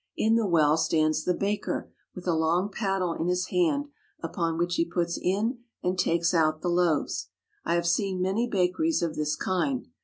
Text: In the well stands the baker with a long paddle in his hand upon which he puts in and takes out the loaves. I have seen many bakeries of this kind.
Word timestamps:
In 0.17 0.33
the 0.33 0.47
well 0.47 0.77
stands 0.77 1.25
the 1.25 1.33
baker 1.35 1.91
with 2.15 2.25
a 2.25 2.33
long 2.33 2.71
paddle 2.71 3.13
in 3.13 3.27
his 3.27 3.49
hand 3.49 3.85
upon 4.23 4.57
which 4.57 4.73
he 4.77 4.83
puts 4.83 5.15
in 5.15 5.59
and 5.83 5.95
takes 5.95 6.33
out 6.33 6.61
the 6.63 6.69
loaves. 6.69 7.27
I 7.65 7.75
have 7.75 7.85
seen 7.85 8.19
many 8.19 8.47
bakeries 8.47 9.03
of 9.03 9.15
this 9.15 9.35
kind. 9.35 9.89